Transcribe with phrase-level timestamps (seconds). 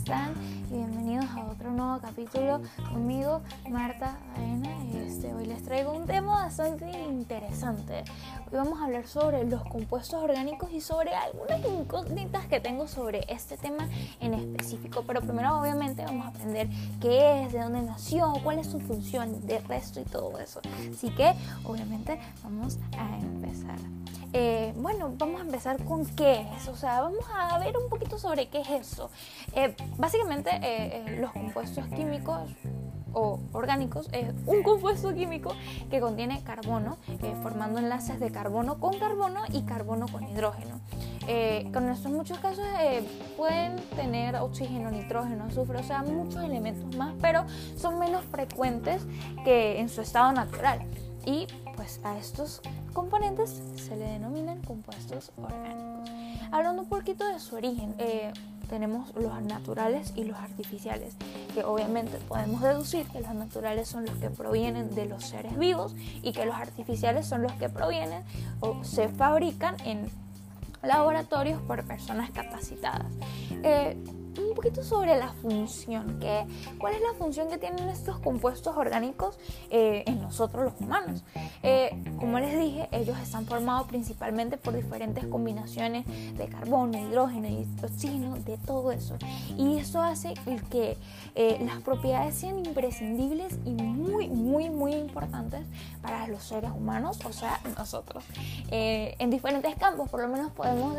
[0.00, 0.32] están?
[0.70, 4.70] Y bienvenidos a otro nuevo capítulo conmigo, Marta Aena.
[4.94, 8.04] Este, hoy les traigo un tema bastante interesante.
[8.50, 13.26] Hoy vamos a hablar sobre los compuestos orgánicos y sobre algunas incógnitas que tengo sobre
[13.28, 13.86] este tema
[14.20, 15.04] en específico.
[15.06, 19.46] Pero primero, obviamente, vamos a aprender qué es, de dónde nació, cuál es su función,
[19.46, 20.62] de resto y todo eso.
[20.90, 23.76] Así que, obviamente, vamos a empezar.
[24.80, 28.18] Eh, bueno, vamos a empezar con qué es, o sea, vamos a ver un poquito
[28.18, 29.10] sobre qué es eso.
[29.54, 32.50] Eh, básicamente, eh, los compuestos químicos
[33.12, 35.52] o orgánicos es un compuesto químico
[35.90, 36.96] que contiene carbono,
[37.42, 40.80] formando enlaces de carbono con carbono y carbono con hidrógeno.
[41.72, 42.64] con esto en muchos casos
[43.36, 47.44] pueden tener oxígeno, nitrógeno, azufre, o sea, muchos elementos más, pero
[47.76, 49.02] son menos frecuentes
[49.44, 50.86] que en su estado natural.
[51.24, 52.60] Y pues a estos
[52.92, 56.10] componentes se le denominan compuestos orgánicos.
[56.50, 58.32] Hablando un poquito de su origen, eh,
[58.68, 61.16] tenemos los naturales y los artificiales,
[61.54, 65.94] que obviamente podemos deducir que los naturales son los que provienen de los seres vivos
[66.22, 68.22] y que los artificiales son los que provienen
[68.60, 70.08] o se fabrican en
[70.82, 73.12] laboratorios por personas capacitadas.
[73.62, 73.96] Eh,
[74.50, 76.18] un poquito sobre la función.
[76.20, 76.44] ¿qué,
[76.78, 79.38] ¿Cuál es la función que tienen estos compuestos orgánicos
[79.70, 81.22] eh, en nosotros los humanos?
[81.62, 87.66] Eh, como les dije, ellos están formados principalmente por diferentes combinaciones de carbono, hidrógeno y
[87.82, 89.16] oxígeno, de todo eso.
[89.56, 90.34] Y eso hace
[90.70, 90.96] que
[91.34, 95.60] eh, las propiedades sean imprescindibles y muy, muy, muy importantes
[96.02, 98.24] para los seres humanos, o sea, nosotros.
[98.70, 100.96] en diferentes campos, por lo menos podemos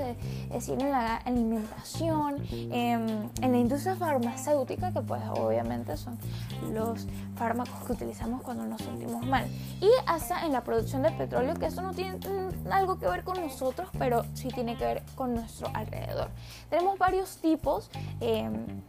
[0.51, 6.17] decir en la alimentación, em, en la industria farmacéutica, que pues obviamente son
[6.71, 9.47] los fármacos que utilizamos cuando nos sentimos mal,
[9.79, 12.19] y hasta en la producción de petróleo, que eso no tiene
[12.69, 16.29] algo que ver con nosotros, pero sí tiene que ver con nuestro alrededor.
[16.69, 17.89] Tenemos varios tipos.
[18.19, 18.81] Em,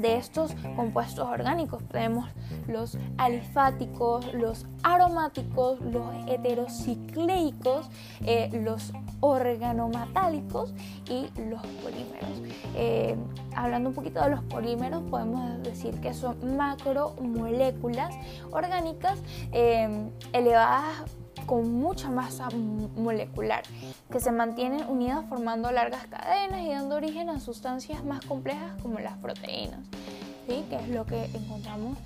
[0.00, 1.82] de estos compuestos orgánicos.
[1.88, 2.28] Tenemos
[2.66, 7.88] los alifáticos, los aromáticos, los heterocicleicos,
[8.24, 10.72] eh, los organometálicos
[11.08, 12.42] y los polímeros.
[12.74, 13.16] Eh,
[13.54, 18.14] hablando un poquito de los polímeros, podemos decir que son macromoléculas
[18.50, 19.18] orgánicas
[19.52, 21.04] eh, elevadas
[21.48, 23.62] con mucha masa molecular,
[24.12, 28.98] que se mantienen unidas formando largas cadenas y dando origen a sustancias más complejas como
[28.98, 29.80] las proteínas,
[30.46, 30.62] ¿sí?
[30.68, 31.96] que es lo que encontramos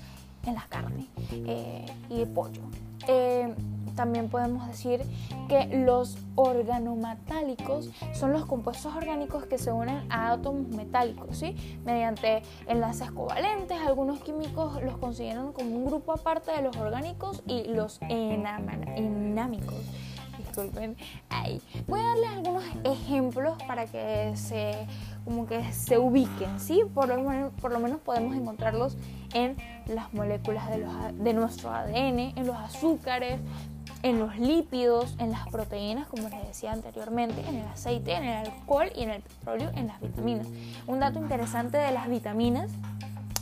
[0.47, 2.63] en las carnes eh, y el pollo.
[3.09, 3.53] Eh,
[3.95, 5.03] también podemos decir
[5.49, 11.81] que los organometálicos son los compuestos orgánicos que se unen a átomos metálicos, ¿sí?
[11.85, 13.79] mediante enlaces covalentes.
[13.81, 19.77] Algunos químicos los consideran como un grupo aparte de los orgánicos y los enamánicos.
[20.39, 20.97] Disculpen.
[21.29, 21.61] Ahí.
[21.87, 24.87] Voy a darles algunos ejemplos para que se,
[25.25, 26.59] como que se ubiquen.
[26.59, 26.83] ¿sí?
[26.95, 28.97] Por, lo menos, por lo menos podemos encontrarlos
[29.35, 33.41] en las moléculas de, los, de nuestro ADN, en los azúcares,
[34.03, 38.47] en los lípidos, en las proteínas, como les decía anteriormente, en el aceite, en el
[38.47, 40.47] alcohol y en el petróleo, en las vitaminas.
[40.87, 42.71] Un dato interesante de las vitaminas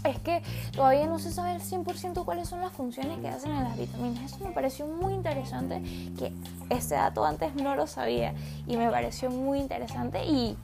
[0.04, 3.64] es que todavía no se sabe al 100% cuáles son las funciones que hacen en
[3.64, 4.32] las vitaminas.
[4.32, 5.82] Eso me pareció muy interesante,
[6.18, 6.32] que
[6.70, 8.34] ese dato antes no lo sabía
[8.66, 10.56] y me pareció muy interesante y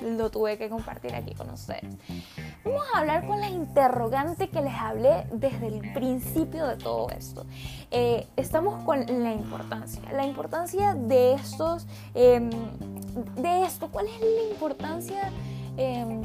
[0.00, 1.84] lo tuve que compartir aquí con ustedes.
[2.64, 7.44] Vamos a hablar con la interrogante que les hablé desde el principio de todo esto.
[7.90, 12.50] Eh, estamos con la importancia, la importancia de estos, em,
[13.36, 15.30] de esto, ¿cuál es la importancia
[15.76, 16.22] em,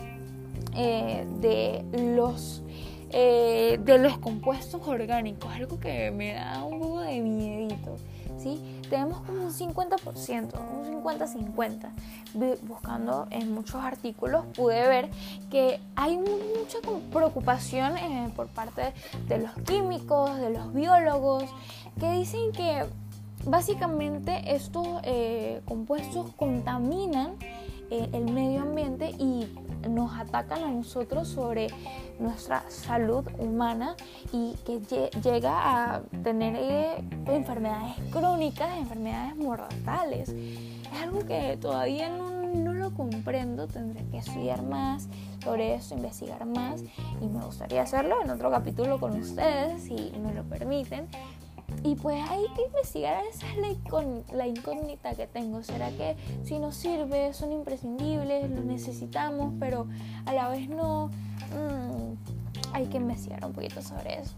[0.75, 2.63] eh, de los
[3.09, 5.49] eh, de los compuestos orgánicos?
[5.53, 7.95] Algo que me da un poco de miedito.
[8.89, 11.89] Tenemos como un 50%, un 50-50.
[12.63, 15.09] Buscando en muchos artículos pude ver
[15.49, 16.77] que hay mucha
[17.11, 18.93] preocupación eh, por parte
[19.27, 21.45] de los químicos, de los biólogos,
[21.99, 22.85] que dicen que
[23.45, 27.33] básicamente estos eh, compuestos contaminan
[27.89, 29.47] eh, el medio ambiente y
[29.89, 31.67] nos atacan a nosotros sobre
[32.19, 33.95] nuestra salud humana
[34.31, 34.79] y que
[35.21, 40.29] llega a tener eh, enfermedades crónicas, enfermedades mortales.
[40.29, 45.07] Es algo que todavía no, no lo comprendo, tendré que estudiar más
[45.43, 46.83] sobre eso, investigar más
[47.21, 51.07] y me gustaría hacerlo en otro capítulo con ustedes si me lo permiten.
[51.83, 53.57] Y pues hay que investigar, esa es
[54.33, 55.61] la, incógnita que tengo.
[55.63, 59.87] ¿Será que si nos sirve, son imprescindibles, lo necesitamos, pero
[60.25, 61.07] a la vez no?
[61.07, 61.96] Mm,
[62.77, 64.35] hay que investigar un poquito sobre eso.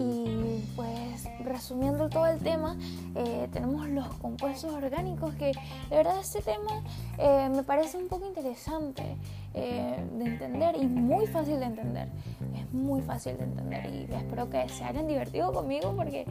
[0.00, 2.76] Y pues resumiendo todo el tema,
[3.14, 5.52] eh, tenemos los compuestos orgánicos que
[5.90, 6.82] de verdad este tema
[7.18, 9.16] eh, me parece un poco interesante.
[9.58, 12.08] Eh, de entender y muy fácil de entender.
[12.54, 16.26] Es muy fácil de entender y espero que se hayan divertido conmigo porque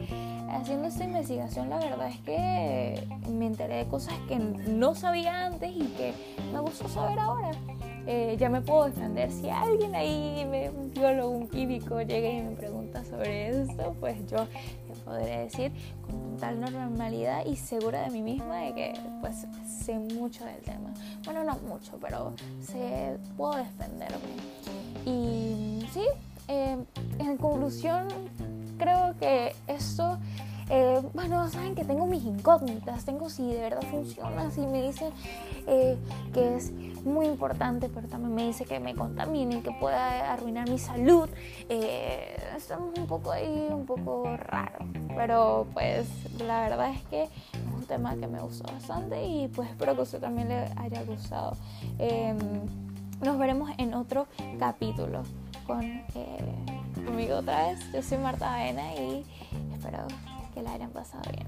[0.48, 5.72] haciendo esta investigación la verdad es que me enteré de cosas que no sabía antes
[5.74, 6.14] y que
[6.52, 7.50] me gustó saber ahora.
[8.06, 9.32] Eh, ya me puedo defender.
[9.32, 14.24] Si alguien ahí, me, un biólogo, un químico, llega y me pregunta sobre eso, pues
[14.30, 14.46] yo
[15.06, 15.72] podré decir
[16.02, 20.92] con total normalidad y segura de mí misma de que pues sé mucho del tema.
[21.24, 24.18] Bueno, no mucho, pero sé, puedo defenderme.
[25.06, 26.02] Y sí,
[26.48, 26.76] eh,
[27.18, 28.08] en conclusión,
[28.78, 30.05] creo que esto
[31.16, 35.10] bueno, saben que tengo mis incógnitas, tengo si de verdad funciona, si me dicen
[35.66, 35.96] eh,
[36.34, 36.72] que es
[37.04, 41.28] muy importante, pero también me dice que me contamine, que pueda arruinar mi salud.
[41.70, 44.84] Eh, estamos un poco ahí, un poco raro,
[45.16, 46.06] pero pues
[46.44, 47.30] la verdad es que es
[47.74, 51.56] un tema que me gustó bastante y pues espero que usted también le haya gustado.
[51.98, 52.36] Em,
[53.22, 54.26] nos veremos en otro
[54.58, 55.22] capítulo
[55.66, 55.80] con
[57.06, 57.90] conmigo otra vez.
[57.92, 59.24] Yo soy Marta Avena y
[59.74, 60.06] espero
[60.56, 61.46] que la hayan pasado bien.